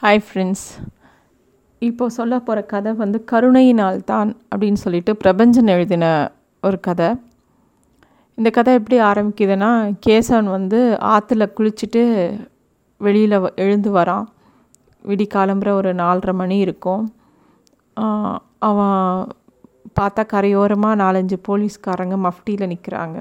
Hi 0.00 0.20
friends 0.24 0.64
இப்போ 1.82 2.04
சொல்ல 2.16 2.38
போகிற 2.46 2.62
கதை 2.72 2.90
வந்து 3.02 3.18
கருணையினால் 3.30 4.00
தான் 4.10 4.30
அப்படின்னு 4.50 4.80
சொல்லிட்டு 4.82 5.12
பிரபஞ்சன் 5.22 5.70
எழுதின 5.74 6.04
ஒரு 6.66 6.78
கதை. 6.86 7.06
இந்த 8.38 8.48
கதை 8.56 8.72
எப்படி 8.78 8.96
ஆரம்பிக்குதுன்னா 9.10 9.70
கேசவன் 10.06 10.50
வந்து 10.56 10.80
ஆற்றுல 11.12 11.46
குளிச்சுட்டு 11.58 12.02
வெளியில் 13.00 13.36
எழுந்து 13.64 13.92
வரான். 13.96 14.26
விடி 15.10 15.26
காலம்புற 15.36 15.72
ஒரு 15.80 15.92
நாலரை 16.02 16.34
மணி 16.42 16.58
இருக்கும். 16.66 17.06
அவன் 18.70 19.00
பார்த்தா 20.00 20.24
கரையோரமாக 20.34 21.00
நாலஞ்சு 21.04 21.38
போலீஸ்காரங்க 21.50 22.18
மஃப்டியில் 22.28 22.70
நிற்கிறாங்க 22.74 23.18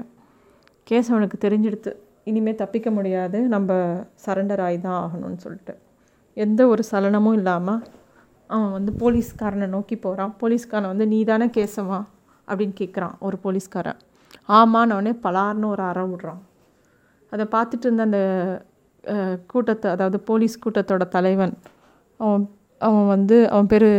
கேசவனுக்கு 0.92 1.39
தெரிஞ்செடுத்து 1.48 1.94
இனிமேல் 2.32 2.62
தப்பிக்க 2.66 2.89
முடியாது. 3.00 3.39
நம்ம 3.55 3.82
சரண்டர் 4.28 4.66
ஆகி 4.68 4.80
தான் 4.89 5.02
ஆகணும்னு 5.05 5.44
சொல்லிட்டு. 5.48 5.76
எந்த 6.38 6.62
ஒரு 6.68 6.84
சலனமும் 6.92 7.38
இல்லாமல் 7.40 7.82
அவன் 8.50 8.74
வந்து 8.78 8.92
போலீஸ்காரனை 9.02 9.68
நோக்கி 9.76 9.96
போகிறான் 9.98 10.34
போலீஸ்காரன் 10.42 10.92
வந்து 10.93 11.06
நீ 11.14 11.20
தானே 11.32 11.48
கேசவா? 11.57 12.00
அப்படின்னு 12.48 12.76
கேட்குறான் 12.82 13.16
ஒரு 13.28 13.38
போலீஸ்காரன். 13.46 14.00
ஆமான்னு 14.50 14.96
உடனே 14.98 15.14
பலார்னு 15.26 15.68
ஒரு 15.74 15.84
அற 15.90 16.00
விடுறான். 16.10 16.42
அதை 17.32 17.46
பார்த்துட்டு 17.56 17.86
இருந்த 17.88 18.04
அந்த 18.10 18.21
கூட்டத்தை 19.52 19.88
அதாவது 19.96 20.18
போலீஸ் 20.29 20.62
கூட்டத்தோட 20.64 21.04
தலைவன் 21.16 21.56
அவன் 22.20 22.46
அவன் 22.82 23.07
வந்து 23.14 23.38
அவன் 23.52 23.70
பேர் 23.74 23.90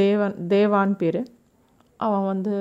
தேவன் 0.00 0.34
தேவான் 0.52 0.94
பேர். 1.02 1.20
அவன் 2.06 2.24
வந்து 2.32 2.54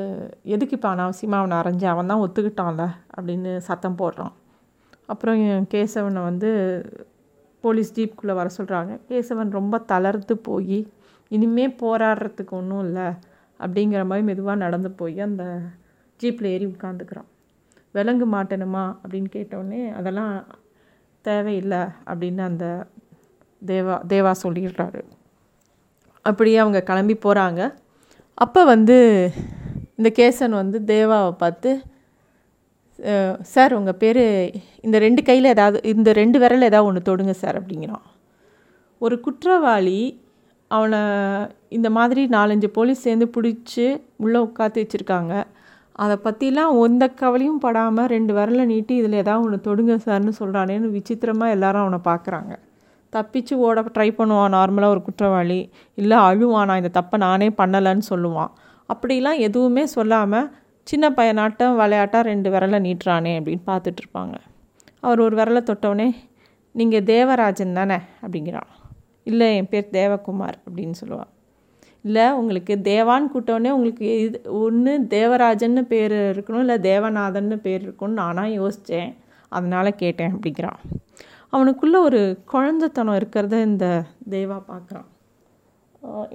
எதுக்கு 0.54 0.76
இப்போ 0.78 0.90
அனாவசியமாக 0.94 1.42
அவனை 1.42 1.56
அரைஞ்சி 1.62 1.86
அவன் 1.94 2.12
தான் 2.12 2.24
ஒத்துக்கிட்டான்ல? 2.26 2.86
அப்படின்னு 3.16 3.52
சத்தம் 3.68 4.00
போடுறான். 4.02 4.34
அப்புறம் 5.14 5.38
என் 5.48 5.70
கேசவனை 5.74 6.22
வந்து 6.30 6.50
போலீஸ் 7.62 8.00
ஜீப்குள்ளே 8.00 8.34
வர 8.34 8.50
சொல்கிறாங்க 8.58 9.00
கேசவன் 9.10 9.50
ரொம்ப 9.50 9.78
தளர்ந்து 9.78 10.38
போய் 10.38 10.88
இனிமே 11.30 11.68
போராடுறதுக்கு 11.68 12.50
ஒன்றும் 12.50 12.84
இல்லை 12.86 13.08
அப்படிங்கிற 13.60 14.06
மாதிரி 14.06 14.26
மெதுவாக 14.26 14.58
நடந்து 14.58 14.92
போய் 14.92 15.20
அந்த 15.20 15.60
ஜீப்பில் 16.20 16.44
ஏறி 16.44 16.66
உட்காந்துக்கிறான் 16.66 17.28
விலங்கு 17.92 18.28
மாட்டணுமா? 18.28 18.84
அப்படின்னு 19.04 19.30
கேட்டோடனே 19.36 19.92
அதெல்லாம் 19.92 20.46
தேவையில்லை 21.22 21.78
அப்படின்னு 22.06 22.42
அந்த 22.42 22.88
தேவா 23.66 23.96
தேவா 24.08 24.32
சொல்லிடுறாரு. 24.44 25.02
அப்படியே 26.22 26.58
அவங்க 26.58 26.82
கிளம்பி 26.82 27.14
போகிறாங்க 27.14 27.74
அப்போ 28.34 28.66
வந்து 28.66 28.98
இந்த 29.96 30.12
கேசன் 30.20 30.50
வந்து 30.50 30.80
தேவாவை 30.86 31.32
பார்த்து 31.32 31.82
சார் 33.54 33.76
உங்கள் 33.80 34.00
பேர் 34.04 34.24
இந்த 34.86 34.98
ரெண்டு 35.06 35.22
கையில் 35.30 35.54
ஏதாவது 35.56 35.80
இந்த 35.94 36.10
ரெண்டு 36.22 36.38
விரல் 36.44 36.68
ஏதாவது 36.70 36.88
ஒன்று 36.90 37.02
தொடுங்க 37.10 37.34
சார் 37.44 37.58
அப்படிங்கிறான். 37.60 38.06
ஒரு 39.02 39.16
குற்றவாளி 39.26 40.00
அவனை 40.72 41.02
இந்த 41.78 41.90
மாதிரி 41.98 42.22
நாலஞ்சு 42.36 42.68
போலீஸ் 42.78 43.06
சேர்ந்து 43.08 43.28
பிடிச்சி 43.36 43.86
உள்ளே 44.24 44.40
உட்காந்து 44.48 44.82
வச்சுருக்காங்க. 44.84 45.34
அதை 46.04 46.16
பற்றிலாம் 46.26 46.74
எந்த 46.86 47.06
கவலையும் 47.22 47.62
படாமல் 47.66 48.10
ரெண்டு 48.16 48.32
விரலை 48.38 48.66
நீட்டி 48.72 48.94
இதில் 49.02 49.22
ஏதாவது 49.24 49.46
ஒன்று 49.46 49.60
தொடுங்க 49.68 49.94
சார்னு 50.06 50.34
சொல்கிறானேன்னு 50.40 50.90
விசித்திரமாக 50.98 51.56
எல்லாரும் 51.56 51.84
அவனை 51.86 52.00
பார்க்குறாங்க 52.10 52.54
தப்பிச்சு 53.14 53.54
ஓட 53.66 53.82
ட்ரை 53.96 54.10
பண்ணுவான் 54.18 54.54
நார்மலாக 54.58 54.94
ஒரு 54.96 55.02
குற்றவாளி. 55.08 55.60
இல்லை 56.02 56.18
அழுவான் 56.30 56.68
நான் 56.70 56.82
இந்த 56.82 56.92
தப்பை 57.00 57.18
நானே 57.26 57.48
பண்ணலைன்னு 57.62 58.06
சொல்லுவான். 58.14 58.52
அப்படிலாம் 58.90 59.40
எதுவுமே 59.48 59.84
சொல்லாமல் 59.94 60.50
சின்ன 60.90 61.06
பையனாட்டம் 61.10 61.78
விளையாட்டாக 61.82 62.28
ரெண்டு 62.30 62.50
விரலை 62.54 62.80
நீட்டுறானே 62.88 63.32
அப்படின்னு 63.38 63.66
பார்த்துட்டு 63.72 64.02
இருப்பாங்க. 64.04 64.36
அவர் 65.06 65.24
ஒரு 65.26 65.36
விரலை 65.40 65.62
தொட்டவுடனே 65.70 66.10
நீங்கள் 66.76 67.08
தேவராஜன் 67.14 67.78
தானே? 67.80 67.98
அப்படிங்கிறான். 68.26 68.72
இல்லை 69.30 69.48
என் 69.56 69.72
பேர் 69.72 69.90
தேவகுமார் 69.92 70.58
அப்படின்னு 70.66 70.96
சொல்லுவாள் 71.02 71.32
இல்லை 72.06 72.26
உங்களுக்கு 72.32 72.74
தேவான்னு 72.90 73.32
கூட்டவுடனே 73.34 73.70
உங்களுக்கு 73.78 74.08
இது 74.26 74.38
ஒன்று 74.62 74.92
தேவராஜன்னு 75.16 75.82
பேர் 75.82 76.16
இருக்கணும் 76.32 76.64
இல்லை 76.66 76.78
தேவநாதன்னு 76.90 77.58
பேர் 77.66 77.82
இருக்கணும்னு 77.88 78.22
நானாக 78.22 78.56
யோசித்தேன் 78.60 79.12
அதனால் 79.50 79.90
கேட்டேன் 79.96 80.34
அப்படிங்கிறான். 80.36 80.80
அவனுக்குள்ளே 81.50 82.00
ஒரு 82.00 82.22
குழந்தைத்தனம் 82.54 83.18
இருக்கிறத 83.20 83.62
இந்த 83.62 83.86
தேவா 84.30 84.58
பார்க்குறான். 84.72 85.08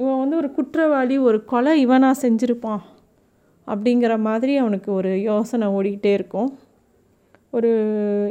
இவன் 0.00 0.20
வந்து 0.22 0.36
ஒரு 0.36 0.48
குற்றவாளி 0.52 1.16
ஒரு 1.28 1.38
கொலை 1.44 1.72
இவனாக 1.86 2.22
செஞ்சுருப்பான். 2.24 2.82
அப்படிங்கிற 3.66 4.12
மாதிரி 4.18 4.52
அவனுக்கு 4.56 4.92
ஒரு 4.92 5.10
யோசனை 5.20 5.66
ஓடிக்கிட்டே 5.68 6.12
இருக்கும். 6.12 6.50
ஒரு 7.50 7.70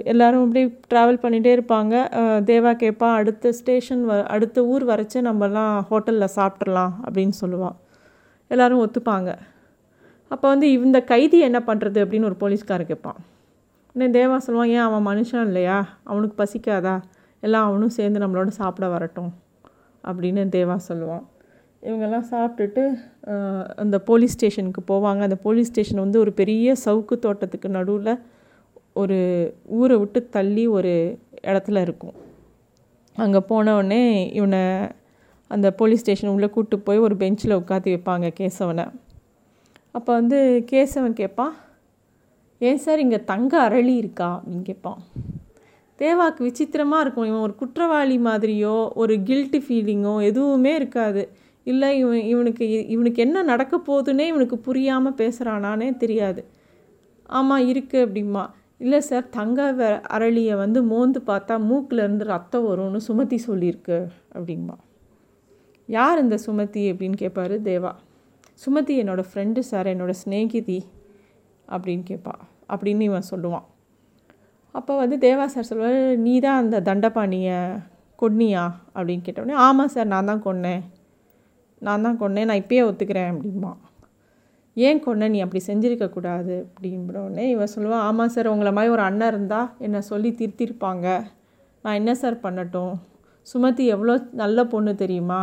எல்லோரும் 0.05 0.43
அப்படியே 0.43 0.67
ட்ராவல் 0.91 1.21
பண்ணிகிட்டே 1.23 1.51
இருப்பாங்க. 1.57 1.93
தேவா 2.49 2.71
கேட்பா 2.83 3.07
அடுத்த 3.19 3.51
ஸ்டேஷன் 3.51 4.03
வ 4.09 4.13
அடுத்த 4.35 4.65
ஊர் 4.65 4.83
வரைச்சு 4.85 5.19
நம்மலாம் 5.27 5.75
ஹோட்டலில் 5.89 6.33
சாப்பிட்றலாம் 6.35 6.93
அப்படின்னு 7.05 7.35
சொல்லுவாள் 7.41 7.77
எல்லோரும் 8.51 8.81
ஒத்துப்பாங்க. 8.85 9.29
அப்போ 10.31 10.45
வந்து 10.47 10.67
இந்த 10.71 10.99
கைதி 11.03 11.39
என்ன 11.39 11.59
பண்ணுறது 11.67 11.99
அப்படின்னு 12.03 12.29
ஒரு 12.31 12.37
போலீஸ்கார 12.39 12.83
கேட்பான். 12.83 13.19
உடனே 13.95 14.07
தேவா 14.19 14.37
சொல்லுவான் 14.47 14.73
ஏன் 14.75 14.85
அவன் 14.87 15.07
மனுஷன் 15.07 15.45
இல்லையா? 15.45 15.77
அவனுக்கு 16.03 16.35
பசிக்காதா? 16.43 16.95
எல்லாம் 17.43 17.67
அவனும் 17.67 17.95
சேர்ந்து 17.97 18.19
நம்மளோட 18.19 18.47
சாப்பிட 18.47 18.87
வரட்டும். 18.87 19.31
அப்படின்னு 20.03 20.43
தேவா 20.57 20.77
சொல்லுவான். 20.89 21.25
இவங்கெல்லாம் 21.83 22.27
சாப்பிட்டுட்டு 22.31 22.83
அந்த 23.83 23.97
போலீஸ் 24.09 24.35
ஸ்டேஷனுக்கு 24.37 24.81
போவாங்க. 24.91 25.21
அந்த 25.27 25.37
போலீஸ் 25.45 25.69
ஸ்டேஷன் 25.71 26.03
வந்து 26.05 26.19
ஒரு 26.23 26.31
பெரிய 26.41 26.75
சவுக்கு 26.85 27.15
தோட்டத்துக்கு 27.25 27.69
நடுவில் 27.77 28.13
ஒரு 29.01 29.17
ஊரை 29.79 29.95
விட்டு 30.01 30.19
தள்ளி 30.35 30.63
ஒரு 30.77 30.93
இடத்துல 31.51 31.81
இருக்கும். 31.85 32.15
அங்கே 33.15 33.41
போனவுடனே 33.51 34.03
இவனை 34.39 34.63
அந்த 35.51 35.67
போலீஸ் 35.79 36.03
ஸ்டேஷன் 36.03 36.33
உள்ளே 36.33 36.49
கூட்டு 36.55 36.75
போய் 36.87 37.03
ஒரு 37.05 37.15
பெஞ்சில் 37.23 37.59
உட்காந்து 37.61 37.93
வைப்பாங்க 37.93 38.27
கேசவனை. 38.39 38.85
அப்போ 39.97 40.11
வந்து 40.19 40.39
கேசவன் 40.71 41.19
கேட்பான் 41.21 41.53
ஏன் 42.67 42.81
சார் 42.85 43.03
இங்கே 43.03 43.19
தங்க 43.31 43.53
அரளி 43.67 43.95
இருக்கா? 44.01 44.29
அப்படின்னு 44.37 44.65
கேட்பான் 44.69 44.99
தேவாக்கு 45.99 46.41
விசித்திரமாக 46.47 47.03
இருக்கும். 47.03 47.27
இவன் 47.29 47.45
ஒரு 47.47 47.55
குற்றவாளி 47.61 48.17
மாதிரியோ 48.27 48.75
ஒரு 49.01 49.15
கில்ட்டு 49.29 49.59
ஃபீலிங்கோ 49.65 50.13
எதுவுமே 50.29 50.71
இருக்காது. 50.75 51.23
இல்லை 51.63 51.97
இவன் 51.97 52.21
இவனுக்கு 52.23 52.65
இ- 52.67 52.89
இவனுக்கு 52.89 53.21
என்ன 53.21 53.41
நடக்க 53.41 53.81
போகுதுன்னே 53.87 54.27
இவனுக்கு 54.27 54.57
புரியாமல் 54.57 55.13
பேசுகிறானானே 55.13 55.97
தெரியாது. 55.97 56.45
ஆமாம் 57.29 57.67
இருக்குது 57.67 58.05
அப்படிமா 58.05 58.49
இல்லை 58.77 58.99
சார் 58.99 59.29
தங்க 59.29 59.73
வ 59.73 59.81
அரளியை 60.13 60.55
வந்து 60.55 60.83
மோந்து 60.83 61.23
பார்த்தா 61.27 61.55
மூக்கிலேருந்து 61.61 62.23
ரத்தம் 62.23 62.67
வரும்னு 62.67 62.99
சுமதி 63.07 63.37
சொல்லியிருக்கு 63.47 63.97
அப்படிம்பா. 64.33 64.75
யார் 65.89 66.19
இந்த 66.19 66.37
சுமதி 66.45 66.83
அப்படின்னு 66.91 67.15
கேட்பாரு 67.19 67.59
தேவா. 67.61 67.91
சுமதி 68.65 68.95
என்னோடய 68.97 69.23
ஃப்ரெண்டு 69.33 69.59
சார் 69.59 69.87
என்னோடய 69.87 70.09
சிநேகிதி 70.09 70.85
அப்படின்னு 71.67 72.03
கேட்பா 72.09 72.33
அப்படின்னு 72.69 72.99
இவன் 72.99 73.23
சொல்லுவான். 73.31 73.67
அப்போ 74.75 74.97
வந்து 74.97 75.17
தேவா 75.17 75.45
சார் 75.45 75.63
சொல்லுவார் 75.63 76.17
நீ 76.17 76.39
தான் 76.39 76.57
அந்த 76.57 76.81
தண்டபாணியை 76.81 77.57
கொன்னியா? 78.21 78.63
அப்படின்னு 78.95 79.23
கேட்டோடனே 79.25 79.51
ஆமாம் 79.51 79.87
சார் 79.87 80.07
நான் 80.07 80.25
தான் 80.25 80.43
கொன்னேன். 80.43 80.81
நான் 81.81 82.01
தான் 82.01 82.17
கொண்டேன் 82.17 82.45
நான் 82.45 82.61
இப்பயே 82.63 82.83
ஒத்துக்கிறேன் 82.89 83.31
அப்படிம்பா. 83.31 83.71
ஏன் 84.77 84.99
கொண்ட 84.99 85.27
நீ 85.27 85.39
அப்படி 85.41 85.61
செஞ்சுருக்கக்கூடாது 85.65 86.55
அப்படின்றோடனே 86.67 87.45
இவன் 87.47 87.73
சொல்லுவான் 87.75 88.05
ஆமாம் 88.07 88.27
சார் 88.27 88.47
உங்களை 88.47 88.71
மாதிரி 88.71 88.93
ஒரு 88.93 89.01
அண்ணன் 89.01 89.27
இருந்தால் 89.27 89.71
என்னை 89.77 90.01
சொல்லி 90.01 90.29
திருத்திருப்பாங்க. 90.31 91.07
நான் 91.81 91.93
என்ன 91.93 92.15
சார் 92.15 92.37
பண்ணட்டும்? 92.43 92.93
சுமதி 93.47 93.85
எவ்வளோ 93.85 94.15
நல்ல 94.31 94.65
பொண்ணு 94.65 94.95
தெரியுமா? 94.95 95.41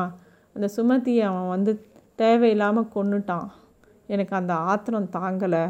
அந்த 0.56 0.66
சுமதியை 0.76 1.22
அவன் 1.22 1.48
வந்து 1.48 1.72
தேவையில்லாமல் 2.14 2.92
கொன்னுட்டான். 2.94 3.48
எனக்கு 4.06 4.34
அந்த 4.36 4.54
ஆத்திரம் 4.54 5.10
தாங்கலை. 5.12 5.64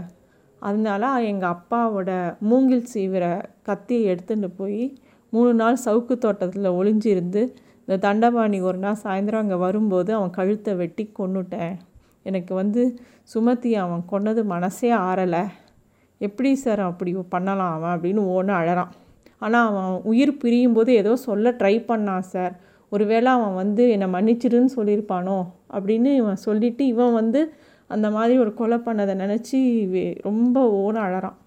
அதனால 0.62 1.10
எங்கள் 1.22 1.54
அப்பாவோட 1.54 2.10
மூங்கில் 2.40 2.86
சீவிர 2.86 3.24
கத்தியை 3.62 4.02
எடுத்துகிட்டு 4.14 4.50
போய் 4.56 4.82
மூணு 5.32 5.54
நாள் 5.54 5.82
சவுக்கு 5.84 6.14
தோட்டத்தில் 6.18 6.76
ஒளிஞ்சிருந்து 6.76 7.42
இந்த 7.88 8.00
தண்டபாணி 8.00 8.60
ஒரு 8.60 8.78
நாள் 8.78 8.98
சாயந்தரம் 9.02 9.42
அங்கே 9.42 9.54
வரும்போது 9.54 10.14
அவன் 10.14 10.30
கழுத்தை 10.30 10.74
வெட்டி 10.74 11.04
கொண்டுட்டேன் 11.18 11.76
எனக்கு 12.22 12.54
வந்து 12.54 12.82
சுமத்தி 13.24 13.74
அவன் 13.74 14.02
கொன்னது 14.12 14.44
மனசே 14.44 14.90
ஆறலை. 14.92 15.42
எப்படி 16.20 16.54
சார் 16.54 16.80
அப்படி 16.80 17.12
பண்ணலாம் 17.28 17.72
அவன்? 17.76 17.94
அப்படின்னு 17.94 18.22
ஒன்று 18.34 18.54
அழறான். 18.54 18.92
ஆனால் 19.38 19.66
அவன் 19.66 20.00
உயிர் 20.02 20.36
பிரியும் 20.36 20.72
போது 20.72 20.94
ஏதோ 20.94 21.16
சொல்ல 21.16 21.50
ட்ரை 21.50 21.74
பண்ணான் 21.90 22.28
சார். 22.34 22.54
ஒருவேளை 22.92 23.32
அவன் 23.32 23.54
வந்து 23.54 23.86
என்னை 23.90 24.08
மன்னிச்சிருன்னு 24.08 24.70
சொல்லியிருப்பானோ? 24.76 25.38
அப்படின்னு 25.72 26.14
இவன் 26.14 26.44
சொல்லிவிட்டு 26.46 26.86
இவன் 26.86 27.12
வந்து 27.12 27.42
அந்த 27.86 28.10
மாதிரி 28.10 28.38
ஒரு 28.38 28.54
கொலை 28.54 28.78
பண்ணதை 28.78 29.16
நினச்சி 29.24 29.60
ரொம்ப 30.22 30.58
ஓன 30.84 30.96
அழறான். 30.96 31.38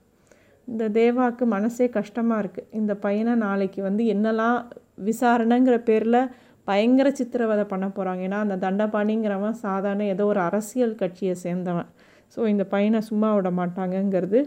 இந்த 0.71 0.89
தேவாக்கு 0.89 1.45
மனசே 1.45 1.89
கஷ்டமாக 1.89 2.41
இருக்குது 2.43 2.67
இந்த 2.71 2.93
பையனை 2.95 3.35
நாளைக்கு 3.35 3.81
வந்து 3.81 4.03
என்னெல்லாம் 4.05 4.57
விசாரணைங்கிற 5.03 5.77
பேரில் 5.83 6.21
பயங்கர 6.67 7.07
சித்திரவதை 7.11 7.63
பண்ண 7.63 7.85
போகிறாங்க 7.87 8.21
ஏன்னா 8.27 8.39
அந்த 8.45 8.55
தண்டபாணிங்கிறவன் 8.55 9.57
சாதாரண 9.65 10.03
ஏதோ 10.03 10.25
ஒரு 10.25 10.39
அரசியல் 10.39 10.95
கட்சியை 10.95 11.35
சேர்ந்தவன். 11.43 11.89
ஸோ 12.35 12.47
இந்த 12.47 12.63
பையனை 12.63 13.01
சும்மா 13.01 13.29
விட 13.35 13.49
மாட்டாங்கங்கிறது 13.51 14.39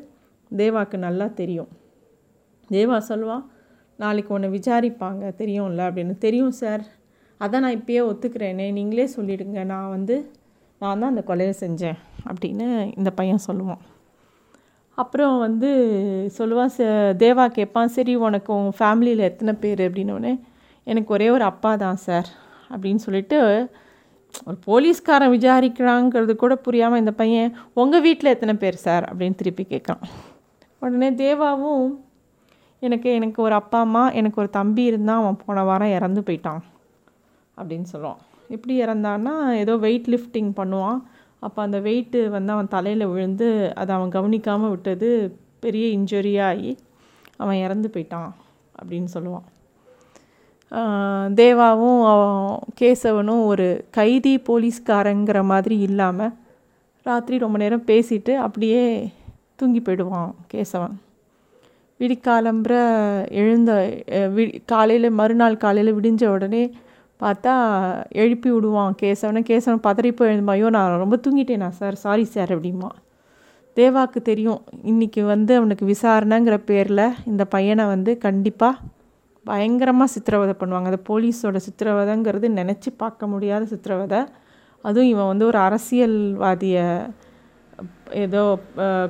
தேவாக்கு 0.51 0.97
நல்லா 0.97 1.27
தெரியும். 1.35 1.71
தேவா 2.71 2.99
சொல்லுவான் 3.11 3.45
நாளைக்கு 3.99 4.35
உன்னை 4.35 4.49
விசாரிப்பாங்க. 4.49 5.25
தெரியும்ல? 5.41 5.83
அப்படின்னு. 5.89 6.15
தெரியும் 6.19 6.51
சார். 6.51 6.85
அதை 7.41 7.61
நான் 7.61 7.77
இப்பயே 7.81 8.03
ஒத்துக்கிறேனே. 8.11 8.73
நீங்களே 8.73 9.09
சொல்லிவிடுங்க 9.17 9.65
நான் 9.65 9.89
வந்து 9.89 10.17
நான் 10.81 11.01
தான் 11.01 11.13
அந்த 11.13 11.25
கொலையை 11.27 11.55
செஞ்சேன். 11.61 11.99
அப்படின்னு 12.27 12.67
இந்த 12.97 13.11
பையன் 13.11 13.47
சொல்லுவான். 13.47 13.83
அப்புறம் 14.99 15.39
வந்து 15.39 15.71
சொல்லுவான் 16.39 16.75
ச 16.77 16.85
தேவா 17.23 17.45
கேட்பான் 17.47 17.95
சரி 17.95 18.13
உனக்கு 18.27 18.51
உன் 18.55 18.75
ஃபேமிலியில் 18.79 19.29
எத்தனை 19.29 19.53
பேர்? 19.63 19.81
அப்படின்னோடனே 19.81 20.33
எனக்கு 20.87 21.11
ஒரே 21.13 21.29
ஒரு 21.31 21.45
அப்பா 21.45 21.71
தான் 21.77 21.99
சார் 22.07 22.29
அப்படின்னு 22.71 23.01
சொல்லிட்டு 23.07 23.39
ஒரு 24.47 24.57
போலீஸ்காரன் 24.65 25.35
விசாரிக்கிறாங்கிறது 25.35 26.35
கூட 26.37 26.55
புரியாமல் 26.57 26.99
இந்த 26.99 27.13
பையன் 27.13 27.51
உங்கள் 27.75 28.05
வீட்டில் 28.07 28.33
எத்தனை 28.33 28.55
பேர் 28.55 28.79
சார் 28.87 29.05
அப்படின்னு 29.11 29.35
திருப்பி 29.35 29.67
கேட்குறான். 29.71 30.05
உடனே 30.83 31.11
தேவாவும் 31.23 31.85
எனக்கு 32.83 33.11
எனக்கு 33.15 33.43
ஒரு 33.43 33.55
அப்பா 33.55 33.81
அம்மா 33.81 34.05
எனக்கு 34.11 34.41
ஒரு 34.41 34.51
தம்பி 34.51 34.83
இருந்தால் 34.83 35.21
அவன் 35.23 35.41
போன 35.45 35.65
வாரம் 35.65 35.95
இறந்து 35.99 36.21
போயிட்டான். 36.21 36.63
அப்படின்னு 37.57 37.87
சொல்லுவான். 37.93 38.23
எப்படி 38.49 38.75
இறந்தான்னா 38.85 39.35
ஏதோ 39.63 39.77
வெயிட் 39.77 40.09
லிஃப்டிங் 40.15 40.51
பண்ணுவான். 40.57 40.99
அப்போ 41.47 41.61
அந்த 41.67 41.79
வெயிட்டு 41.87 42.21
வந்து 42.35 42.51
அவன் 42.55 42.73
தலையில் 42.75 43.11
விழுந்து 43.13 43.49
அதை 43.81 43.91
அவன் 43.97 44.15
கவனிக்காமல் 44.17 44.73
விட்டது 44.75 45.09
பெரிய 45.65 45.85
இன்ஜுரியாகி 45.97 46.73
அவன் 47.43 47.63
இறந்து 47.65 47.89
போயிட்டான் 47.95 48.31
அப்படின்னு 48.79 49.11
சொல்லுவான். 49.17 49.47
தேவாவும் 51.41 52.01
கேசவனும் 52.81 53.43
ஒரு 53.51 53.67
கைதி 53.99 54.35
போலீஸ்காரங்கிற 54.49 55.39
மாதிரி 55.53 55.77
இல்லாமல் 55.89 56.35
ராத்திரி 57.07 57.37
ரொம்ப 57.45 57.57
நேரம் 57.63 57.89
பேசிட்டு 57.91 58.33
அப்படியே 58.47 58.85
தூங்கி 59.59 59.81
போயிடுவான் 59.81 60.31
கேசவன். 60.53 60.95
விடிக்காலம்புற 62.01 62.75
எழுந்த 63.41 63.73
வி 64.37 64.45
காலையில் 64.73 65.17
மறுநாள் 65.19 65.63
காலையில் 65.65 65.97
விடிஞ்ச 65.99 66.25
உடனே 66.37 66.63
பார்த்தா 67.23 67.53
எழுப்பி 68.23 68.49
விடுவான். 68.55 68.95
கேசவனை 69.03 69.41
கேசவன் 69.51 69.85
பதறிப்போ 69.89 70.25
எழுதுமா 70.31 70.55
ஐயோ 70.57 70.71
நான் 70.77 71.03
ரொம்ப 71.03 71.17
தூங்கிட்டேனா. 71.25 71.69
சார் 71.81 71.97
சாரி 72.05 72.25
சார் 72.35 72.53
அப்படிமா 72.57 72.91
தேவாக்கு 73.77 74.19
தெரியும். 74.31 74.61
இன்றைக்கி 74.91 75.23
வந்து 75.33 75.53
அவனுக்கு 75.61 75.85
விசாரணைங்கிற 75.93 76.57
பேரில் 76.71 77.07
இந்த 77.31 77.43
பையனை 77.55 77.85
வந்து 77.93 78.11
கண்டிப்பாக 78.27 78.83
பயங்கரமாக 79.47 80.13
சித்திரவதை 80.15 80.55
பண்ணுவாங்க. 80.61 80.91
அந்த 80.91 81.03
போலீஸோட 81.11 81.59
சித்திரவதைங்கிறது 81.67 82.49
நினச்சி 82.61 82.91
பார்க்க 83.03 83.27
முடியாத 83.33 83.65
சித்திரவதை. 83.73 84.21
அதுவும் 84.85 85.11
இவன் 85.15 85.31
வந்து 85.33 85.47
ஒரு 85.51 85.59
அரசியல்வாதியை 85.67 86.87
ஏதோ 88.25 88.43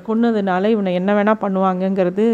கொன்னதுனால 0.06 0.68
இவனை 0.74 0.90
என்ன 1.00 1.10
வேணால் 1.16 1.42
பண்ணுவாங்கங்கிறது 1.44 2.26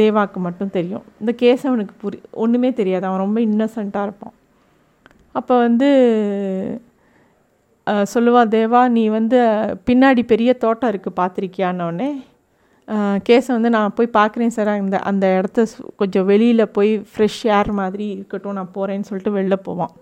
தேவாக்கு 0.00 0.38
மட்டும் 0.46 0.74
தெரியும். 0.76 1.04
இந்த 1.22 1.32
கேஸ் 1.42 1.64
அவனுக்கு 1.70 1.94
புரி 2.02 2.18
ஒன்றுமே 2.44 2.70
தெரியாது. 2.80 3.04
அவன் 3.08 3.24
ரொம்ப 3.26 3.40
இன்னசென்ட்டாக 3.48 4.06
இருப்பான். 4.08 4.34
அப்போ 5.38 5.54
வந்து 5.66 5.88
சொல்லுவா 8.12 8.42
தேவா 8.56 8.80
நீ 8.96 9.04
வந்து 9.18 9.38
பின்னாடி 9.88 10.22
பெரிய 10.32 10.50
தோட்டம் 10.64 10.90
இருக்குது 10.92 11.18
பார்த்துருக்கியான்னொடனே 11.20 12.10
கேஸை 13.26 13.50
வந்து 13.56 13.70
நான் 13.74 13.94
போய் 13.96 14.16
பார்க்குறேன் 14.18 14.54
சார். 14.56 14.70
அந்த 14.82 14.98
அந்த 15.10 15.26
இடத்த 15.38 15.64
கொஞ்சம் 16.00 16.26
வெளியில் 16.30 16.72
போய் 16.76 16.92
ஃப்ரெஷ் 17.10 17.40
ஏர் 17.56 17.70
மாதிரி 17.80 18.06
இருக்கட்டும் 18.14 18.58
நான் 18.58 18.74
போகிறேன்னு 18.76 19.08
சொல்லிட்டு 19.08 19.32
வெளில 19.38 19.56
போவான். 19.66 19.92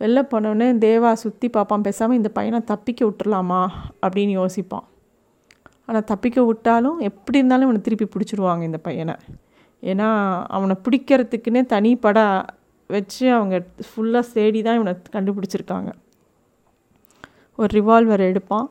வெளில 0.00 0.20
போனோடனே 0.32 0.68
தேவா 0.86 1.10
சுற்றி 1.22 1.46
பார்ப்பான் 1.56 1.86
பேசாமல் 1.88 2.18
இந்த 2.20 2.30
பையனை 2.38 2.60
தப்பிக்க 2.72 3.00
விட்டுறலாமா? 3.08 3.62
அப்படின்னு 4.04 4.34
யோசிப்பான். 4.40 4.86
ஆனால் 5.88 6.06
தப்பிக்க 6.10 6.40
விட்டாலும் 6.48 6.98
எப்படி 7.08 7.40
இருந்தாலும் 7.40 7.68
இவனை 7.68 7.82
திருப்பி 7.86 8.06
பிடிச்சிருவாங்க 8.14 8.62
இந்த 8.68 8.80
பையனை. 8.88 9.16
ஏன்னா 9.82 10.08
அவனை 10.56 10.74
பிடிக்கிறதுக்குன்னே 10.84 11.62
தனிப்பட 11.74 12.18
வச்சு 12.94 13.24
அவங்க 13.36 13.56
ஃபுல்லாக 13.88 14.32
தேடி 14.36 14.60
தான் 14.66 14.78
இவனை 14.78 14.92
கண்டுபிடிச்சிருக்காங்க. 15.16 15.90
ஒரு 17.58 17.70
ரிவால்வர் 17.78 18.28
எடுப்பான். 18.30 18.68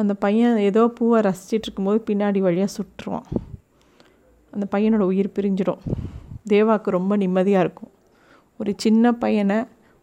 அந்த 0.00 0.12
பையன் 0.24 0.56
ஏதோ 0.68 0.82
பூவை 0.98 1.18
ரசிச்சிட்டு 1.26 1.66
இருக்கும்போது 1.66 1.98
பின்னாடி 2.08 2.40
வழியாக 2.46 2.70
சுட்டுருவான். 2.76 3.28
அந்த 4.52 4.64
பையனோட 4.74 5.04
உயிர் 5.12 5.36
பிரிஞ்சிடும். 5.36 5.82
தேவாவுக்கு 6.52 6.96
ரொம்ப 6.98 7.16
நிம்மதியாக 7.22 7.64
இருக்கும். 7.66 7.92
ஒரு 8.60 8.72
சின்ன 8.84 9.12
பையனை 9.22 9.58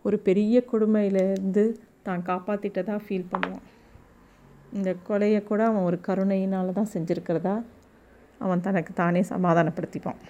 ஒரு 0.05 0.17
பெரிய 0.27 0.63
கொடுமையிலேருந்து 0.71 1.63
தான் 2.07 2.23
காப்பாற்றிட்டதாக 2.29 2.99
ஃபீல் 3.05 3.31
பண்ணுவான். 3.33 3.65
இந்த 4.77 4.89
கொலையை 5.07 5.41
கூட 5.49 5.61
அவன் 5.69 5.87
ஒரு 5.89 5.97
கருணையினால் 6.07 6.77
தான் 6.79 6.93
செஞ்சுருக்கிறதா 6.93 7.55
அவன் 8.45 8.63
தனக்கு 8.67 8.91
தானே 9.01 9.21
சமாதானப்படுத்திப்பான். 9.33 10.21